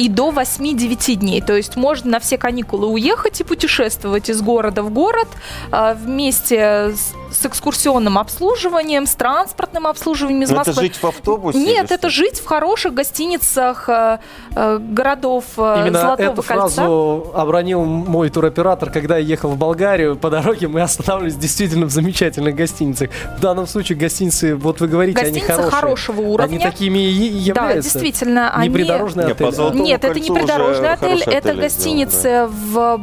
и 0.00 0.08
до 0.08 0.30
8-9 0.30 1.14
дней. 1.16 1.42
То 1.42 1.54
есть 1.54 1.76
можно 1.76 2.12
на 2.12 2.20
все 2.20 2.38
каникулы 2.38 2.86
уехать 2.86 3.40
и 3.40 3.44
путешествовать 3.44 4.30
из 4.30 4.40
города 4.40 4.82
в 4.82 4.90
город 4.90 5.28
э, 5.72 5.94
вместе 5.94 6.92
с 6.94 7.14
с 7.30 7.46
экскурсионным 7.46 8.18
обслуживанием, 8.18 9.06
с 9.06 9.14
транспортным 9.14 9.86
обслуживанием 9.86 10.42
из 10.42 10.50
Но 10.50 10.56
Москвы. 10.56 10.72
это 10.72 10.80
жить 10.82 10.96
в 10.96 11.06
автобусе? 11.06 11.58
Нет, 11.58 11.92
это 11.92 12.10
что? 12.10 12.10
жить 12.10 12.40
в 12.40 12.44
хороших 12.44 12.92
гостиницах 12.92 13.88
э, 13.88 14.18
э, 14.56 14.78
городов 14.78 15.44
Именно 15.56 16.00
Золотого 16.00 16.26
эту 16.32 16.42
кольца. 16.42 16.54
фразу 16.68 17.30
обронил 17.32 17.84
мой 17.84 18.30
туроператор, 18.30 18.90
когда 18.90 19.16
я 19.16 19.24
ехал 19.24 19.50
в 19.50 19.56
Болгарию. 19.56 20.16
По 20.16 20.28
дороге 20.28 20.66
мы 20.66 20.80
останавливались 20.82 21.36
действительно 21.36 21.86
в 21.86 21.90
замечательных 21.90 22.56
гостиницах. 22.56 23.10
В 23.36 23.40
данном 23.40 23.68
случае 23.68 23.96
гостиницы, 23.96 24.56
вот 24.56 24.80
вы 24.80 24.88
говорите, 24.88 25.20
они 25.20 25.30
Гостиницы 25.30 25.52
хорошие. 25.52 25.80
хорошего 25.80 26.20
уровня. 26.22 26.56
Они 26.56 26.58
такими 26.58 26.98
и 26.98 27.28
и 27.28 27.52
Да, 27.52 27.60
являются. 27.66 27.92
действительно, 27.92 28.52
Не 28.56 28.62
они... 28.62 28.70
придорожные 28.74 29.28
Не, 29.28 29.34
по 29.34 29.44
отели. 29.44 29.54
Золотому 29.54 29.84
Нет, 29.90 30.04
это 30.04 30.20
не 30.20 30.30
придорожный 30.30 30.92
отель, 30.92 31.22
это 31.22 31.50
отели 31.50 31.60
гостиницы 31.60 32.46
в, 32.48 33.00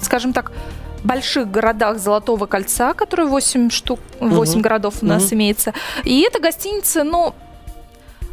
скажем 0.00 0.32
так, 0.32 0.52
больших 1.04 1.50
городах 1.50 1.98
Золотого 1.98 2.46
кольца, 2.46 2.94
которые 2.94 3.28
8 3.28 3.70
штук, 3.70 4.00
8 4.20 4.52
Мгм. 4.54 4.62
городов 4.62 4.94
у 5.02 5.06
нас 5.06 5.26
Мгм. 5.26 5.34
имеется. 5.34 5.74
И 6.04 6.20
это 6.22 6.40
гостиницы, 6.40 7.02
ну, 7.02 7.34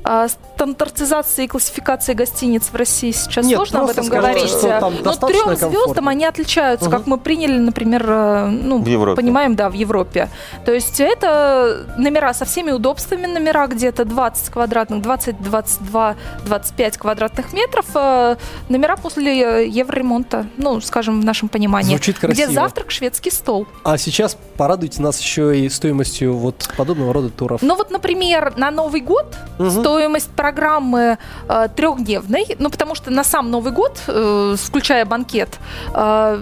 а, 0.03 0.27
стандартизации 0.27 1.45
и 1.45 1.47
классификации 1.47 2.13
гостиниц 2.13 2.69
в 2.71 2.75
России 2.75 3.11
сейчас 3.11 3.45
Нет, 3.45 3.55
сложно 3.57 3.81
об 3.83 3.89
этом 3.89 4.03
скажите, 4.03 4.27
говорить. 4.29 4.49
что 4.49 4.79
там 4.79 4.93
Но 5.03 5.13
трем 5.15 5.55
звездам 5.55 6.07
они 6.07 6.25
отличаются, 6.25 6.89
Мгм. 6.89 6.97
как 6.97 7.07
мы 7.07 7.17
приняли, 7.17 7.57
например, 7.57 8.05
э, 8.07 8.45
ну, 8.47 8.81
В 8.81 8.87
Европе. 8.87 9.15
понимаем, 9.21 9.55
да, 9.55 9.69
в 9.69 9.73
Европе. 9.73 10.29
То 10.65 10.73
есть 10.73 10.99
это 10.99 11.85
номера 11.97 12.33
со 12.33 12.45
всеми 12.45 12.71
удобствами, 12.71 13.25
номера 13.25 13.67
где-то 13.67 14.05
20 14.05 14.49
квадратных, 14.51 15.01
20, 15.01 15.41
22, 15.41 16.15
25 16.45 16.97
квадратных 16.97 17.53
метров, 17.53 17.85
э, 17.95 18.35
номера 18.69 18.95
после 18.95 19.41
э, 19.63 19.67
евроремонта, 19.67 20.45
ну, 20.57 20.79
скажем, 20.81 21.21
в 21.21 21.25
нашем 21.25 21.49
понимании. 21.49 21.89
Звучит 21.89 22.19
красиво. 22.19 22.45
Где 22.45 22.53
завтрак, 22.53 22.91
шведский 22.91 23.31
стол. 23.31 23.67
А 23.83 23.97
сейчас 23.97 24.37
порадуйте 24.57 25.01
нас 25.01 25.19
еще 25.19 25.57
и 25.59 25.69
стоимостью 25.69 26.35
вот 26.35 26.69
подобного 26.77 27.13
рода 27.13 27.29
туров. 27.29 27.61
Ну 27.61 27.75
вот, 27.75 27.91
например, 27.91 28.53
на 28.57 28.71
Новый 28.71 29.01
год 29.01 29.35
Мгм. 29.57 29.69
Стоимость 29.89 30.29
программы 30.29 31.17
э, 31.47 31.67
трехдневной, 31.75 32.55
ну 32.59 32.69
потому 32.69 32.95
что 32.95 33.09
на 33.09 33.23
сам 33.23 33.49
Новый 33.49 33.71
год, 33.71 33.99
э, 34.07 34.55
включая 34.55 35.03
банкет, 35.05 35.59
э, 35.95 36.41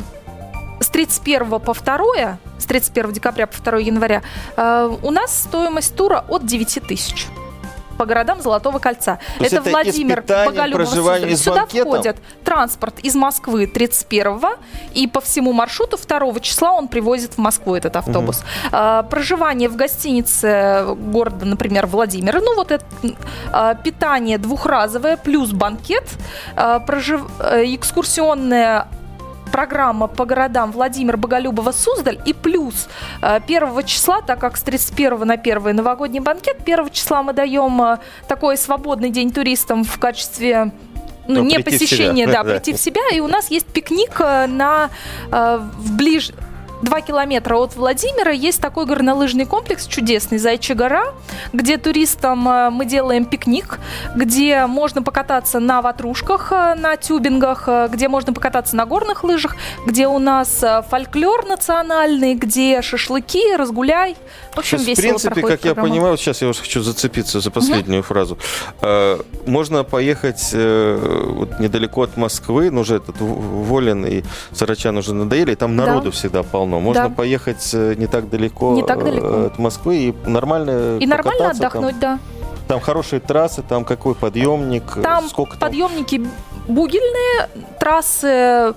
с 0.79 0.89
31 0.89 1.59
по 1.59 1.73
2, 1.73 2.37
с 2.59 2.65
31 2.65 3.13
декабря 3.13 3.47
по 3.47 3.61
2 3.61 3.79
января, 3.79 4.21
э, 4.57 4.97
у 5.01 5.11
нас 5.11 5.43
стоимость 5.43 5.95
тура 5.95 6.25
от 6.27 6.45
9 6.45 6.81
тысяч 6.87 7.27
по 7.97 8.05
городам 8.05 8.41
Золотого 8.41 8.79
кольца. 8.79 9.19
То 9.39 9.45
это 9.45 9.63
с 9.63 9.65
Владимир 9.65 10.21
Боголюбов. 10.21 10.87
Сюда 11.37 11.61
банкетом? 11.61 11.93
входит 11.93 12.17
транспорт 12.43 12.99
из 12.99 13.15
Москвы 13.15 13.67
31 13.67 14.39
и 14.93 15.07
по 15.07 15.21
всему 15.21 15.53
маршруту 15.53 15.97
2 15.97 16.39
числа 16.39 16.73
он 16.73 16.87
привозит 16.87 17.33
в 17.33 17.37
Москву 17.37 17.75
этот 17.75 17.95
автобус. 17.95 18.43
А, 18.71 19.03
проживание 19.03 19.69
в 19.69 19.75
гостинице 19.75 20.85
города, 20.95 21.45
например, 21.45 21.87
Владимира, 21.87 22.39
ну 22.39 22.55
вот 22.55 22.71
это 22.71 22.85
а, 23.51 23.75
питание 23.75 24.37
двухразовое 24.37 25.17
плюс 25.17 25.51
банкет, 25.51 26.05
а, 26.55 26.79
прожив- 26.79 27.29
э, 27.39 27.63
экскурсионная 27.75 28.87
программа 29.47 30.07
по 30.07 30.25
городам 30.25 30.71
Владимир, 30.71 31.17
Боголюбова, 31.17 31.71
Суздаль 31.71 32.19
и 32.25 32.33
плюс 32.33 32.87
э, 33.21 33.39
1 33.45 33.83
числа, 33.85 34.21
так 34.21 34.39
как 34.39 34.57
с 34.57 34.61
31 34.61 35.19
на 35.19 35.33
1 35.33 35.75
новогодний 35.75 36.19
банкет, 36.19 36.57
1 36.63 36.89
числа 36.89 37.23
мы 37.23 37.33
даем 37.33 37.81
э, 37.81 37.97
такой 38.27 38.57
свободный 38.57 39.09
день 39.09 39.31
туристам 39.31 39.83
в 39.83 39.97
качестве 39.99 40.71
ну, 41.27 41.43
Ну, 42.07 42.13
не 42.13 42.25
да, 42.25 42.43
Да. 42.43 42.51
прийти 42.51 42.73
в 42.73 42.77
себя. 42.77 43.01
И 43.13 43.19
у 43.19 43.27
нас 43.27 43.51
есть 43.51 43.67
пикник 43.67 44.19
э, 44.19 44.47
на 44.47 44.89
э, 45.31 45.59
в 45.77 45.95
ближ... 45.95 46.31
2 46.81 47.01
километра 47.01 47.55
от 47.57 47.75
Владимира 47.75 48.31
есть 48.31 48.61
такой 48.61 48.85
горнолыжный 48.85 49.45
комплекс 49.45 49.87
чудесный, 49.87 50.37
Зайчья 50.37 50.75
гора, 50.75 51.05
где 51.51 51.77
туристам 51.77 52.47
э, 52.47 52.69
мы 52.69 52.85
делаем 52.85 53.25
пикник, 53.25 53.79
где 54.15 54.67
можно 54.67 55.01
покататься 55.01 55.59
на 55.59 55.81
ватрушках, 55.81 56.51
э, 56.51 56.75
на 56.75 56.95
тюбингах, 56.95 57.63
э, 57.67 57.87
где 57.91 58.07
можно 58.07 58.31
покататься 58.31 58.75
на 58.75 58.85
горных 58.85 59.23
лыжах, 59.23 59.55
где 59.87 60.07
у 60.07 60.19
нас 60.19 60.63
фольклор 60.89 61.45
национальный, 61.47 62.35
где 62.35 62.81
шашлыки, 62.83 63.55
разгуляй. 63.55 64.15
В 64.53 64.59
общем, 64.59 64.77
есть, 64.77 64.85
в 64.85 64.87
весело 64.89 65.01
принципе, 65.09 65.33
проходит 65.33 65.57
как 65.57 65.65
я 65.65 65.73
программа. 65.73 65.89
понимаю, 65.95 66.11
вот 66.13 66.19
сейчас 66.19 66.41
я 66.43 66.47
уже 66.49 66.59
хочу 66.61 66.81
зацепиться 66.81 67.39
за 67.39 67.49
последнюю 67.51 68.03
фразу. 68.03 68.37
Э, 68.81 69.17
Можно 69.47 69.83
поехать 69.83 70.53
вот 70.53 71.59
недалеко 71.59 72.01
от 72.03 72.17
Москвы, 72.17 72.69
ну 72.69 72.81
уже 72.81 72.95
этот 72.97 73.19
В- 73.19 73.63
Волин 73.67 74.05
и 74.05 74.23
Сарачан 74.53 74.97
уже 74.97 75.13
надоели, 75.15 75.53
и 75.53 75.55
там 75.55 75.75
Да. 75.75 75.85
народу 75.85 76.11
всегда 76.11 76.43
полно. 76.43 76.66
Можно 76.67 77.09
Да. 77.09 77.15
поехать 77.15 77.69
э, 77.73 77.95
не 77.97 78.07
так 78.07 78.29
далеко, 78.29 78.73
Не 78.73 78.83
так 78.83 78.99
э, 78.99 79.03
далеко. 79.03 79.27
от 79.45 79.57
Москвы 79.59 79.95
и 79.97 80.15
нормально 80.25 80.97
И 80.99 81.07
нормально 81.07 81.39
покататься 81.39 81.61
там. 81.61 81.69
отдохнуть, 81.71 81.99
да. 81.99 82.19
Там 82.67 82.79
хорошие 82.81 83.21
трассы, 83.21 83.61
там 83.61 83.85
какой 83.85 84.13
подъемник, 84.15 84.83
э, 84.97 85.01
Там 85.01 85.27
сколько 85.29 85.51
там? 85.57 85.69
подъемники 85.69 86.27
бугельные, 86.67 87.49
трассы... 87.79 88.73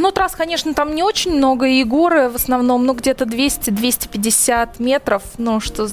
Ну, 0.00 0.10
трасс, 0.10 0.34
конечно, 0.34 0.74
там 0.74 0.94
не 0.94 1.02
очень 1.04 1.36
много, 1.36 1.66
и 1.66 1.84
горы 1.84 2.28
в 2.28 2.34
основном, 2.34 2.84
ну, 2.84 2.94
где-то 2.94 3.24
200-250 3.26 4.68
метров, 4.80 5.22
ну, 5.38 5.60
что 5.60 5.88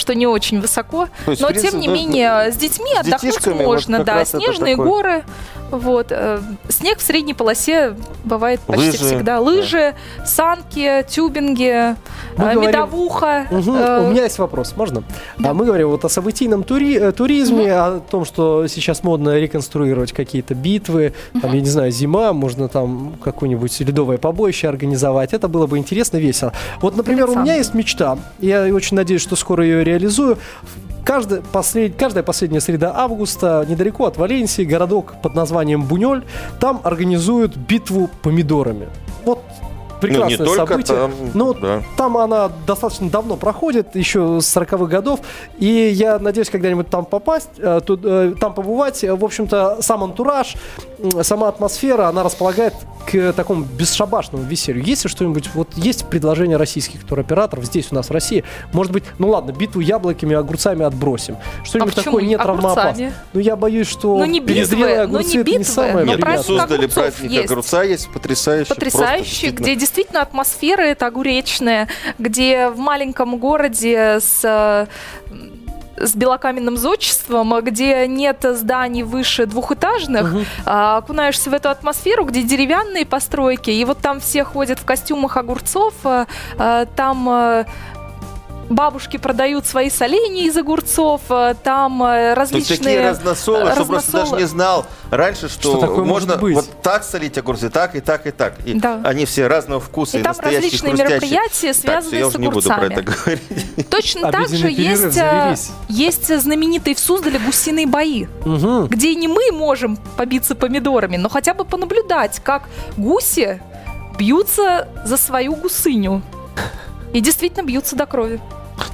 что 0.00 0.14
не 0.14 0.26
очень 0.26 0.60
высоко, 0.60 1.08
То 1.24 1.30
есть, 1.32 1.42
но 1.42 1.48
принципе, 1.48 1.70
тем 1.72 1.80
не 1.80 1.88
ну, 1.88 1.94
менее 1.94 2.50
с 2.52 2.56
детьми 2.56 2.90
с 2.94 3.00
отдохнуть 3.06 3.46
вот 3.46 3.56
можно, 3.56 3.98
как 3.98 4.06
да, 4.06 4.24
снежные 4.24 4.74
такое. 4.76 4.86
горы, 4.88 5.24
вот, 5.70 6.06
э, 6.10 6.40
снег 6.68 6.98
в 6.98 7.02
средней 7.02 7.34
полосе 7.34 7.94
бывает 8.24 8.58
почти 8.60 8.86
Лыжи, 8.86 8.98
всегда, 8.98 9.34
да. 9.36 9.40
лыжи, 9.40 9.94
санки, 10.24 11.04
тюбинги, 11.08 11.94
Мы 12.36 12.44
э, 12.44 12.52
говорим- 12.54 12.62
медовуха, 12.70 13.46
Мгм. 13.50 13.74
э, 13.76 14.06
У 14.06 14.10
меня 14.10 14.24
есть 14.24 14.38
вопрос, 14.38 14.74
можно? 14.76 15.02
да. 15.38 15.50
А 15.50 15.54
мы 15.54 15.64
говорим 15.64 15.88
вот 15.88 16.04
о 16.04 16.08
событийном 16.08 16.62
тури- 16.62 17.12
туризме, 17.12 17.72
о 17.72 18.00
том, 18.00 18.24
что 18.24 18.66
сейчас 18.66 19.02
модно 19.04 19.38
реконструировать 19.38 20.12
какие-то 20.12 20.54
битвы, 20.54 21.12
там, 21.40 21.52
я 21.52 21.60
не 21.60 21.68
знаю, 21.68 21.90
зима, 21.92 22.32
можно 22.32 22.68
там 22.68 23.14
какое-нибудь 23.22 23.78
ледовое 23.80 24.18
побоище 24.18 24.68
организовать. 24.68 25.32
Это 25.32 25.48
было 25.48 25.66
бы 25.66 25.78
интересно, 25.78 26.16
весело. 26.16 26.52
Вот, 26.80 26.96
например, 26.96 27.26
у 27.26 27.32
меня 27.32 27.54
Александр. 27.54 27.58
есть 27.58 27.74
мечта, 27.74 28.18
я 28.40 28.62
очень 28.74 28.96
надеюсь, 28.96 29.22
что 29.22 29.36
скоро 29.36 29.64
ее 29.64 29.84
реализую. 29.90 30.38
Каждая, 31.04 31.40
послед... 31.40 31.96
Каждая 31.96 32.22
последняя 32.22 32.60
среда 32.60 32.92
августа 32.94 33.64
недалеко 33.68 34.04
от 34.06 34.16
Валенсии, 34.16 34.62
городок 34.62 35.14
под 35.22 35.34
названием 35.34 35.82
Бунёль, 35.82 36.24
там 36.60 36.80
организуют 36.84 37.56
битву 37.56 38.08
помидорами. 38.22 38.88
Вот 39.24 39.40
Ну, 40.02 40.08
не 40.08 40.14
прекрасное 40.14 40.46
только 40.46 40.66
событие. 40.66 40.96
там, 40.96 41.10
Ну, 41.34 41.54
да. 41.54 41.82
там 41.96 42.16
она 42.16 42.50
достаточно 42.66 43.10
давно 43.10 43.36
проходит, 43.36 43.96
еще 43.96 44.40
с 44.40 44.56
40-х 44.56 44.86
годов, 44.86 45.20
и 45.58 45.66
я 45.92 46.18
надеюсь 46.18 46.48
когда-нибудь 46.50 46.88
там 46.88 47.04
попасть, 47.04 47.50
э, 47.58 47.80
тут, 47.84 48.00
э, 48.04 48.34
там 48.40 48.54
побывать. 48.54 49.02
Э, 49.04 49.14
В 49.14 49.24
общем-то, 49.24 49.78
сам 49.80 50.04
антураж, 50.04 50.54
сама 51.22 51.48
атмосфера, 51.48 52.08
она 52.08 52.22
располагает 52.22 52.74
к 53.10 53.32
такому 53.32 53.64
бесшабашному 53.64 54.44
веселью. 54.44 54.84
Есть 54.84 55.04
ли 55.04 55.10
что-нибудь, 55.10 55.50
вот 55.54 55.68
есть 55.76 56.06
предложение 56.08 56.56
российских 56.56 57.04
туроператоров 57.04 57.64
здесь 57.64 57.88
у 57.90 57.94
нас 57.94 58.08
в 58.08 58.12
России? 58.12 58.44
Может 58.72 58.92
быть, 58.92 59.04
ну 59.18 59.30
ладно, 59.30 59.52
битву 59.52 59.80
яблоками, 59.80 60.36
огурцами 60.36 60.84
отбросим. 60.84 61.36
Что-нибудь 61.64 61.96
А 61.98 62.02
такое 62.02 62.22
не 62.24 62.36
травмоопасное. 62.36 63.12
Ну, 63.32 63.40
я 63.40 63.56
боюсь, 63.56 63.88
что 63.88 64.18
Ну, 64.18 64.24
не 64.26 64.40
битвы, 64.40 64.54
перезрелые 64.54 65.06
ну, 65.06 65.12
не 65.12 65.16
огурцы 65.18 65.30
это 65.38 65.44
битвы, 65.44 65.58
не 65.58 65.64
самое 65.64 66.04
но 66.06 66.12
Нет, 66.12 66.20
праздник 66.20 66.42
в 66.42 66.46
приятное. 66.46 66.60
Суздале 66.60 66.84
огурцов 66.84 66.94
праздник 66.94 67.30
есть. 67.30 67.50
огурца 67.50 67.82
есть 67.82 68.12
потрясающий. 68.12 68.68
потрясающий, 68.68 69.24
действительно. 69.30 69.64
где 69.64 69.76
действительно 69.76 70.22
атмосфера 70.22 70.82
это 70.82 71.06
огуречная, 71.06 71.88
где 72.18 72.68
в 72.68 72.78
маленьком 72.78 73.38
городе 73.38 74.18
с 74.20 74.40
э, 74.44 74.86
с 76.00 76.14
белокаменным 76.14 76.76
зодчеством, 76.76 77.54
где 77.62 78.06
нет 78.06 78.38
зданий 78.42 79.02
выше 79.02 79.46
двухэтажных, 79.46 80.34
а, 80.64 80.98
окунаешься 80.98 81.50
в 81.50 81.54
эту 81.54 81.68
атмосферу, 81.68 82.24
где 82.24 82.42
деревянные 82.42 83.06
постройки, 83.06 83.70
и 83.70 83.84
вот 83.84 83.98
там 83.98 84.20
все 84.20 84.44
ходят 84.44 84.78
в 84.78 84.84
костюмах 84.84 85.36
огурцов, 85.36 85.94
а, 86.04 86.26
а, 86.58 86.86
там 86.86 87.66
бабушки 88.70 89.16
продают 89.18 89.66
свои 89.66 89.90
соленья 89.90 90.44
из 90.44 90.56
огурцов, 90.56 91.20
а, 91.28 91.52
там 91.54 91.98
То 91.98 92.14
есть 92.28 92.36
различные... 92.38 92.78
такие 92.78 93.08
разносолы, 93.10 93.72
что 93.72 93.84
просто 93.84 93.94
разносолы. 94.12 94.24
даже 94.30 94.36
не 94.42 94.48
знал 94.48 94.86
раньше, 95.10 95.48
что, 95.48 95.72
Что 95.72 95.80
такое 95.80 96.04
можно 96.04 96.36
быть? 96.36 96.54
вот 96.54 96.82
так 96.82 97.04
солить 97.04 97.36
огурцы, 97.36 97.68
так 97.68 97.94
и 97.96 98.00
так 98.00 98.26
и 98.26 98.30
так. 98.30 98.54
И 98.64 98.74
Да. 98.74 99.00
они 99.04 99.26
все 99.26 99.46
разного 99.48 99.80
вкуса 99.80 100.16
и, 100.16 100.20
И 100.20 100.22
там 100.22 100.30
настоящие, 100.30 100.60
различные 100.62 100.90
хрустящие. 100.92 101.20
мероприятия, 101.20 101.66
Так, 101.72 101.76
связанные 101.82 102.18
я 102.20 102.24
с 102.26 102.28
уже 102.28 102.38
не 102.38 102.48
буду 102.48 102.66
про 102.68 102.76
огурцами. 102.76 102.92
это 103.00 103.12
говорить. 103.12 103.90
Точно 103.90 104.32
так 104.32 104.48
же 104.48 104.68
есть, 104.70 105.12
завелись. 105.12 105.70
есть 105.88 106.40
знаменитые 106.40 106.94
в 106.94 106.98
Суздале 107.00 107.38
гусиные 107.40 107.86
бои, 107.88 108.26
Мгм. 108.44 108.86
где 108.86 109.14
не 109.16 109.26
мы 109.28 109.50
можем 109.52 109.96
побиться 110.16 110.54
помидорами, 110.54 111.16
но 111.16 111.28
хотя 111.28 111.54
бы 111.54 111.64
понаблюдать, 111.64 112.40
как 112.44 112.68
гуси 112.96 113.60
бьются 114.16 114.88
за 115.04 115.16
свою 115.16 115.56
гусыню. 115.56 116.22
И 117.12 117.20
действительно 117.20 117.64
бьются 117.66 117.96
до 117.96 118.06
крови. 118.06 118.40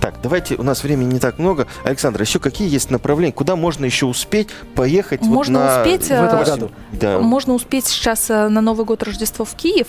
Так, 0.01 0.15
давайте, 0.23 0.57
у 0.57 0.63
нас 0.63 0.83
времени 0.83 1.15
не 1.15 1.19
так 1.21 1.39
много. 1.39 1.67
Александр, 1.85 2.21
еще 2.21 2.39
какие 2.39 2.69
есть 2.69 2.91
направления? 2.91 3.33
Куда 3.33 3.57
можно 3.57 3.85
еще 3.85 4.07
успеть 4.07 4.49
поехать 4.75 5.21
вот 5.23 5.29
Можно 5.35 5.61
на- 5.61 5.81
успеть, 5.83 6.09
В 6.09 6.11
этом 6.11 6.39
э, 6.41 6.45
году. 6.45 6.71
Да. 6.93 7.19
Можно 7.19 7.55
успеть 7.55 7.87
сейчас 7.87 8.31
э, 8.31 8.49
на 8.49 8.61
Новый 8.61 8.85
год 8.87 9.03
Рождество 9.03 9.45
в 9.45 9.55
Киев. 9.55 9.89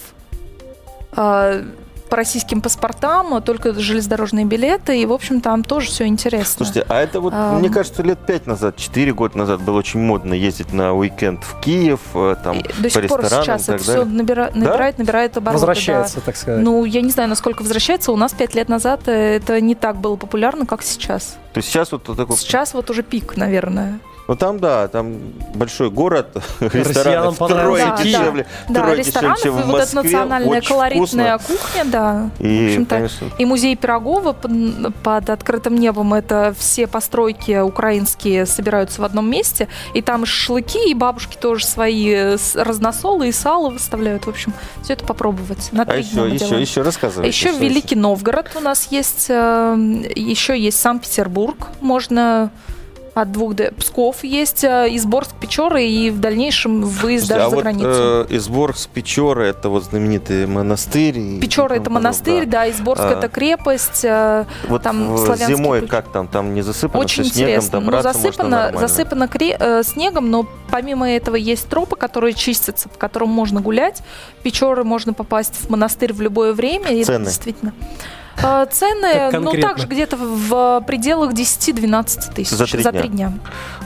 По 2.10 2.16
российским 2.16 2.62
паспортам, 2.62 3.36
э, 3.36 3.42
только 3.42 3.74
железнодорожные 3.74 4.46
билеты, 4.46 5.02
и, 5.02 5.06
в 5.06 5.12
общем, 5.14 5.42
там 5.42 5.64
тоже 5.64 5.88
все 5.88 6.06
интересно. 6.06 6.66
Слушайте, 6.66 6.86
а 6.90 7.02
это 7.02 7.20
вот, 7.20 7.34
Ам. 7.36 7.60
мне 7.60 7.70
кажется, 7.70 8.04
лет 8.04 8.20
пять 8.26 8.48
назад, 8.48 8.78
четыре 8.78 9.14
года 9.14 9.38
назад 9.38 9.62
было 9.62 9.78
очень 9.78 10.00
модно 10.00 10.34
ездить 10.34 10.74
на 10.74 10.94
уикенд 10.94 11.44
в 11.44 11.60
Киев, 11.60 12.00
э, 12.14 12.36
там, 12.44 12.60
И 12.60 12.64
по 12.64 12.82
до 12.82 12.90
сих 12.90 13.08
пор 13.08 13.26
сейчас 13.26 13.70
это 13.70 13.78
все 13.78 14.06
далее. 14.06 14.06
набирает, 14.54 14.98
набирает 14.98 15.38
обороты. 15.38 15.44
да. 15.44 15.52
Возвращается, 15.52 16.22
так 16.22 16.36
сказать. 16.38 16.64
Ну, 16.64 16.86
я 16.86 17.02
не 17.02 17.12
знаю, 17.12 17.30
насколько 17.30 17.62
возвращается. 17.62 18.12
У 18.12 18.16
нас 18.18 18.34
пять 18.34 18.56
лет 18.56 18.70
назад 18.70 19.02
э, 19.08 19.36
это 19.38 19.60
не 19.62 19.76
так 19.76 19.98
было 19.98 20.16
популярно, 20.16 20.66
как 20.66 20.84
сейчас. 20.84 21.38
То 21.54 21.60
есть 21.60 21.70
сейчас 21.70 21.92
вот 21.92 22.04
такой... 22.04 22.38
Сейчас 22.38 22.74
вот 22.74 22.90
уже 22.90 23.04
пик, 23.04 23.36
наверное. 23.38 24.00
Ну 24.28 24.36
там, 24.36 24.60
да, 24.60 24.88
там 24.90 25.18
большой 25.56 25.90
город, 25.90 26.44
рестораны 26.60 27.32
втрое 27.32 27.96
Киев. 27.98 28.20
дешевле, 28.20 28.46
Да, 28.68 28.82
втрое 28.82 28.98
ресторанов, 28.98 29.40
и 29.40 29.44
чем 29.44 29.54
в 29.54 29.66
вот 29.68 29.82
эта 29.82 29.96
Москве. 29.96 30.02
национальная 30.04 30.58
Очень 30.58 30.68
колоритная 30.68 31.38
вкусно. 31.38 31.58
кухня, 31.58 31.84
да. 31.86 32.30
В 32.38 32.44
И, 32.44 32.68
общем-то, 32.68 32.96
конечно, 32.96 33.28
И 33.38 33.46
музей 33.46 33.76
Пирогова 33.78 34.34
под, 34.34 34.52
под 35.04 35.30
открытым 35.30 35.76
небом, 35.76 36.14
это 36.14 36.54
все 36.58 36.88
постройки 36.88 37.60
украинские 37.62 38.46
собираются 38.46 39.02
в 39.02 39.06
одном 39.06 39.30
месте, 39.30 39.68
и 39.94 40.02
там 40.02 40.24
и 40.24 40.26
шашлыки, 40.26 40.90
и 40.90 40.94
бабушки 40.94 41.38
тоже 41.38 41.66
свои 41.66 42.12
э, 42.14 42.38
разносолы 42.56 43.30
и 43.30 43.32
сало 43.32 43.70
выставляют. 43.70 44.26
В 44.26 44.30
общем, 44.30 44.54
все 44.84 44.94
это 44.94 45.06
попробовать. 45.06 45.70
На 45.72 45.84
а 45.84 45.96
еще, 45.96 46.28
еще, 46.28 46.38
делаем. 46.40 46.62
еще 46.62 46.82
рассказывайте. 46.82 47.30
Еще 47.30 47.52
Великий 47.58 47.96
Новгород 47.96 48.52
у 48.56 48.60
нас 48.60 48.88
есть, 48.92 49.28
э, 49.30 49.76
еще 50.16 50.60
есть 50.60 50.80
Санкт-Петербург, 50.82 51.68
можно 51.80 52.52
от 53.22 53.32
двух 53.32 53.56
до 53.56 53.72
Псков 53.72 54.24
есть, 54.24 54.64
э, 54.64 54.88
Изборск, 54.92 55.32
Печоры 55.40 55.84
и 55.86 56.10
в 56.12 56.20
дальнейшем 56.20 56.82
выезд 56.84 57.28
даже 57.28 57.46
а 57.46 57.50
за 57.50 57.56
вот 57.56 57.62
границу. 57.64 57.88
э, 57.90 58.26
Изборск, 58.30 58.90
Печоры, 58.90 59.48
это 59.48 59.70
вот 59.70 59.84
знаменитый 59.86 60.46
монастырь. 60.48 61.40
Печоры 61.42 61.78
это 61.78 61.90
монастырь, 61.90 62.46
да, 62.46 62.70
Изборск 62.70 63.04
А. 63.04 63.12
это 63.12 63.28
крепость. 63.28 64.06
э, 64.06 64.46
Вот 64.68 64.84
там 64.84 65.18
славянский 65.18 65.56
зимой 65.56 65.82
путь. 65.82 65.90
как 65.90 66.12
там? 66.12 66.28
Там 66.28 66.54
не 66.54 66.62
засыпано 66.62 67.04
Очень 67.04 67.26
интересно. 67.26 67.80
Ну, 67.80 68.02
засыпано, 68.02 68.72
засыпано 68.78 69.24
кре- 69.26 69.58
э, 69.60 69.84
снегом, 69.84 70.30
но 70.30 70.46
помимо 70.70 71.10
этого 71.10 71.36
есть 71.36 71.68
тропы, 71.68 71.96
которые 71.96 72.34
чистятся, 72.34 72.90
по 72.90 72.98
которым 72.98 73.30
можно 73.30 73.62
гулять. 73.62 74.02
Печоры 74.44 74.84
можно 74.84 75.14
попасть 75.14 75.56
в 75.56 75.70
монастырь 75.70 76.14
в 76.14 76.22
любое 76.22 76.54
время. 76.54 76.92
и 76.92 76.98
это 76.98 77.14
Цены? 77.14 77.26
действительно. 77.26 77.74
Э, 78.44 78.66
Цены, 78.70 79.32
ну, 79.40 79.52
также 79.60 79.88
где-то 79.88 80.16
в 80.18 80.82
пределах 80.86 81.34
10-12 81.34 82.34
тысяч 82.36 82.52
За 82.52 82.66
три 82.68 82.84
дня? 82.84 83.02
дня. 83.08 83.34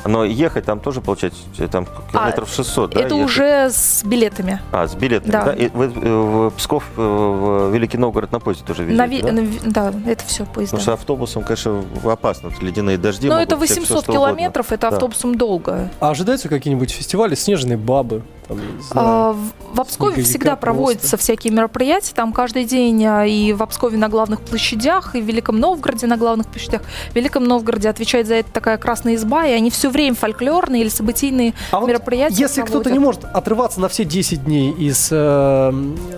Но 0.06 0.26
ехать 0.26 0.66
там 0.66 0.80
тоже, 0.80 1.00
получается, 1.02 1.40
э, 1.60 1.68
там 1.68 1.88
километров 2.12 2.50
600, 2.54 2.92
да? 2.92 3.00
А, 3.00 3.04
Это 3.04 3.16
ехать? 3.16 3.30
уже 3.32 3.70
с 3.70 4.04
билетами. 4.04 4.60
А, 4.72 4.88
с 4.88 4.96
билетами, 4.96 5.32
да? 5.32 5.46
Да. 5.46 5.54
И 5.54 5.70
вы, 5.70 5.86
э, 5.86 6.50
в 6.50 6.52
Псков, 6.58 6.84
э, 6.98 7.02
в 7.02 7.72
Великий 7.74 7.98
Новгород 7.98 8.32
на 8.32 8.40
поезде 8.40 8.66
тоже 8.66 8.84
На 8.84 9.06
везете, 9.06 9.28
ви- 9.28 9.32
да? 9.32 9.32
на 9.34 9.40
ви- 9.46 9.60
да? 9.64 9.94
это 10.08 10.26
все 10.26 10.46
поезда. 10.46 10.78
Потому 10.78 10.82
что 10.82 10.94
автобусом, 10.94 11.44
конечно, 11.44 11.84
опасно. 12.04 12.52
Ледяные 12.62 12.98
дожди 12.98 13.28
Но 13.30 13.36
могут 13.36 13.48
это 13.48 13.58
всё- 13.58 13.66
всё 13.66 13.82
800 13.82 14.04
что 14.04 14.12
угодно. 14.14 14.36
километров, 14.36 14.72
это 14.72 14.90
Да. 14.90 14.96
автобусом 14.96 15.36
долго. 15.36 15.90
А 16.00 16.10
ожидаются 16.10 16.50
какие-нибудь 16.50 16.92
фестивали 16.92 17.36
«Снежные 17.36 17.78
бабы»? 17.78 18.24
Там, 18.52 18.60
не 18.60 18.84
знаю. 18.84 19.08
А, 19.08 19.34
В 19.34 19.62
в 19.74 19.80
Обскове 19.80 20.22
всегда 20.24 20.56
просто. 20.58 20.62
проводятся 20.62 21.18
всякие 21.18 21.54
мероприятия, 21.54 22.14
там 22.14 22.34
каждый 22.34 22.66
день 22.66 23.04
а, 23.06 23.26
и 23.26 23.54
в 23.54 23.64
Обскове 23.64 23.98
на 23.98 24.10
главных 24.10 24.42
площадях, 24.42 25.16
и 25.16 25.22
в 25.22 25.26
Великом 25.26 25.60
Новгороде 25.60 26.08
на 26.08 26.18
главных 26.18 26.48
площадях. 26.48 26.82
В 27.12 27.16
Великом 27.16 27.46
Новгороде 27.46 27.90
отвечает 27.90 28.28
за 28.28 28.36
это 28.36 28.52
такая 28.52 28.78
красная 28.78 29.16
изба, 29.16 29.46
и 29.48 29.52
они 29.52 29.70
все 29.70 29.90
время 29.90 30.16
фольклорные 30.16 30.82
или 30.82 30.90
событийные 30.90 31.54
А 31.72 31.80
вот 31.80 31.88
мероприятия 31.88 32.36
Если 32.36 32.62
кто-то 32.62 32.92
не 32.92 33.00
может 33.00 33.24
отрываться 33.24 33.80
на 33.80 33.88
все 33.88 34.04
10 34.04 34.44
дней 34.44 34.72
из 34.72 35.08
э, 35.12 35.72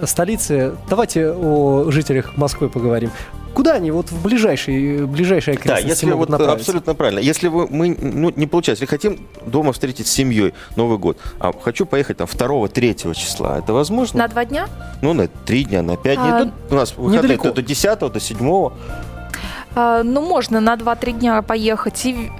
столицы, 0.05 0.75
давайте 0.89 1.31
о 1.31 1.91
жителях 1.91 2.35
Москвы 2.37 2.69
поговорим. 2.69 3.11
Куда 3.53 3.73
они 3.73 3.91
вот 3.91 4.11
в 4.11 4.23
ближайшие, 4.23 5.05
ближайшие 5.05 5.55
Да, 5.55 5.61
окрестности 5.61 5.89
если 5.89 6.05
могут 6.07 6.29
вот 6.29 6.39
направиться? 6.39 6.61
абсолютно 6.71 6.95
правильно. 6.95 7.19
Если 7.19 7.47
вы, 7.47 7.67
мы, 7.69 7.95
ну, 7.99 8.31
не 8.35 8.47
получается, 8.47 8.83
если 8.83 8.95
хотим 8.95 9.27
дома 9.45 9.73
встретить 9.73 10.07
с 10.07 10.11
семьей 10.11 10.53
Новый 10.75 10.97
год, 10.97 11.17
а 11.39 11.51
хочу 11.53 11.85
поехать 11.85 12.17
там 12.17 12.27
2-3 12.27 13.13
числа, 13.13 13.59
это 13.59 13.73
возможно? 13.73 14.19
На 14.19 14.27
два 14.27 14.45
дня? 14.45 14.67
Ну, 15.01 15.13
на 15.13 15.27
3 15.27 15.65
дня, 15.65 15.81
на 15.83 15.97
5 15.97 16.17
дней. 16.19 16.31
А, 16.31 16.39
Тут 16.39 16.53
у 16.71 16.75
нас 16.75 16.93
выходные 16.97 17.19
недалеко. 17.21 17.47
до, 17.49 17.53
до 17.55 17.61
10 17.61 17.99
до 17.99 18.19
7 18.19 18.69
А, 19.75 20.03
ну, 20.03 20.21
можно 20.21 20.59
на 20.59 20.73
2-3 20.75 21.19
дня 21.19 21.41
поехать 21.41 22.05
и 22.05 22.31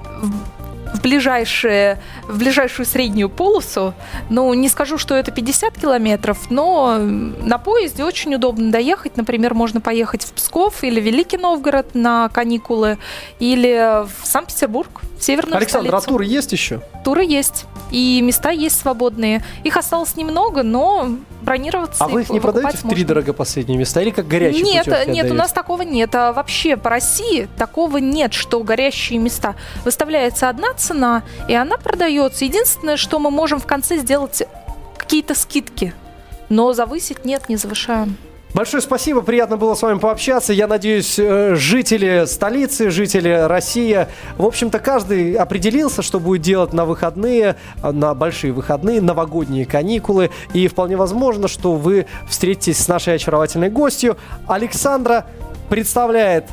в- 0.94 1.02
ближайшие, 1.02 1.98
в 2.28 2.38
ближайшую 2.38 2.86
среднюю 2.86 3.28
полосу. 3.28 3.94
Ну, 4.30 4.52
не 4.54 4.68
скажу, 4.68 4.98
что 4.98 5.14
это 5.14 5.30
50 5.30 5.78
километров, 5.78 6.50
но 6.50 6.96
на 6.98 7.58
поезде 7.58 8.04
очень 8.04 8.34
удобно 8.34 8.70
доехать. 8.70 9.16
Например, 9.16 9.54
можно 9.54 9.80
поехать 9.80 10.22
в 10.22 10.32
Псков 10.32 10.82
или 10.84 11.00
Великий 11.00 11.36
Новгород 11.36 11.94
на 11.94 12.28
каникулы, 12.30 12.98
или 13.38 14.04
в 14.06 14.26
Санкт-Петербург, 14.26 15.02
в 15.18 15.22
северную 15.22 15.56
Александр, 15.56 15.94
а 15.94 16.00
столицу. 16.00 16.08
туры 16.08 16.24
есть 16.26 16.52
еще? 16.52 16.80
Туры 17.04 17.24
есть, 17.24 17.66
и 17.90 18.20
места 18.22 18.50
есть 18.50 18.78
свободные. 18.80 19.44
Их 19.62 19.76
осталось 19.76 20.16
немного, 20.16 20.62
но 20.62 21.08
бронироваться 21.42 22.02
А 22.04 22.08
вы 22.08 22.22
их 22.22 22.30
не 22.30 22.40
продаете 22.40 22.78
в 22.78 22.80
три 22.80 22.88
можно. 22.90 23.06
дорого 23.08 23.32
последние 23.34 23.78
места? 23.78 24.00
Или 24.00 24.10
как 24.10 24.26
горячие 24.26 24.62
Нет, 24.62 24.86
нет, 25.08 25.30
у 25.30 25.34
нас 25.34 25.52
такого 25.52 25.82
нет. 25.82 26.14
А 26.14 26.32
вообще 26.32 26.76
по 26.78 26.88
России 26.90 27.48
такого 27.58 27.98
нет, 27.98 28.32
что 28.32 28.60
горящие 28.62 29.18
места. 29.18 29.54
Выставляется 29.84 30.48
одна 30.48 30.72
цена, 30.84 31.22
и 31.48 31.54
она 31.54 31.76
продается. 31.76 32.44
Единственное, 32.44 32.96
что 32.96 33.18
мы 33.18 33.30
можем 33.30 33.60
в 33.60 33.66
конце 33.66 33.98
сделать 33.98 34.42
какие-то 34.96 35.34
скидки. 35.34 35.94
Но 36.48 36.72
завысить 36.72 37.24
нет, 37.24 37.48
не 37.48 37.56
завышаем. 37.56 38.16
Большое 38.54 38.80
спасибо, 38.80 39.20
приятно 39.20 39.56
было 39.56 39.74
с 39.74 39.82
вами 39.82 39.98
пообщаться. 39.98 40.52
Я 40.52 40.68
надеюсь, 40.68 41.18
э, 41.18 41.56
жители 41.56 42.24
столицы, 42.26 42.88
жители 42.88 43.46
России, 43.48 44.06
в 44.38 44.46
общем-то, 44.46 44.78
каждый 44.78 45.34
определился, 45.34 46.02
что 46.02 46.20
будет 46.20 46.42
делать 46.42 46.72
на 46.72 46.84
выходные, 46.84 47.56
э, 47.82 47.90
на 47.90 48.14
большие 48.14 48.52
выходные, 48.52 49.00
новогодние 49.00 49.66
каникулы. 49.66 50.30
И 50.52 50.68
вполне 50.68 50.96
возможно, 50.96 51.48
что 51.48 51.72
вы 51.72 52.06
встретитесь 52.28 52.78
с 52.78 52.86
нашей 52.86 53.16
очаровательной 53.16 53.70
гостью. 53.70 54.16
Александра 54.46 55.26
представляет 55.68 56.44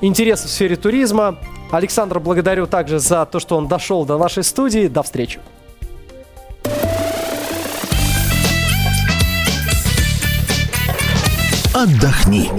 интересы 0.00 0.48
в 0.48 0.50
сфере 0.50 0.76
туризма. 0.76 1.36
Александра 1.70 2.18
благодарю 2.20 2.66
также 2.66 2.98
за 2.98 3.26
то, 3.26 3.40
что 3.40 3.56
он 3.56 3.68
дошел 3.68 4.04
до 4.04 4.18
нашей 4.18 4.42
студии. 4.42 4.88
До 4.88 5.02
встречи. 5.02 5.40
отдохни. 11.78 12.50